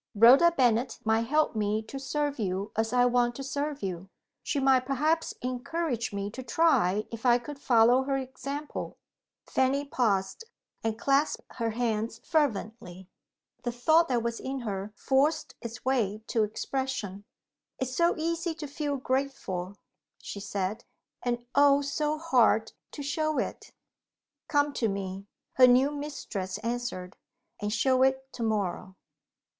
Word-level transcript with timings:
"Rhoda 0.15 0.51
Bennet 0.57 0.97
might 1.05 1.27
help 1.27 1.55
me 1.55 1.83
to 1.83 1.99
serve 1.99 2.39
you 2.39 2.71
as 2.75 2.91
I 2.91 3.05
want 3.05 3.35
to 3.35 3.43
serve 3.43 3.83
you; 3.83 4.09
she 4.41 4.59
might 4.59 4.79
perhaps 4.83 5.35
encourage 5.43 6.11
me 6.11 6.31
to 6.31 6.41
try 6.41 7.05
if 7.11 7.23
I 7.23 7.37
could 7.37 7.59
follow 7.59 8.01
her 8.05 8.17
example." 8.17 8.97
Fanny 9.45 9.85
paused, 9.85 10.43
and 10.83 10.97
clasped 10.97 11.43
her 11.51 11.69
hands 11.69 12.17
fervently. 12.23 13.09
The 13.61 13.71
thought 13.71 14.07
that 14.07 14.23
was 14.23 14.39
in 14.39 14.61
her 14.61 14.91
forced 14.95 15.53
its 15.61 15.85
way 15.85 16.23
to 16.29 16.41
expression. 16.43 17.23
"It's 17.77 17.95
so 17.95 18.15
easy 18.17 18.55
to 18.55 18.65
feel 18.65 18.97
grateful," 18.97 19.77
she 20.19 20.39
said 20.39 20.83
"and, 21.21 21.45
oh, 21.53 21.81
so 21.83 22.17
hard 22.17 22.71
to 22.93 23.03
show 23.03 23.37
it!" 23.37 23.71
"Come 24.47 24.73
to 24.73 24.89
me," 24.89 25.27
her 25.57 25.67
new 25.67 25.91
mistress 25.91 26.57
answered, 26.63 27.17
"and 27.59 27.71
show 27.71 28.01
it 28.01 28.33
to 28.33 28.41
morrow." 28.41 28.95